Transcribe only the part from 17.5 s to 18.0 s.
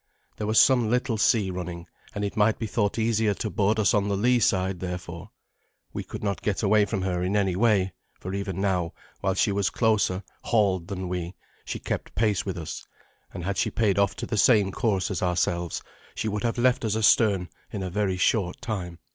in a